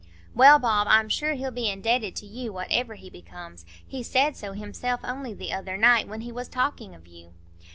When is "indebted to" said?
1.69-2.25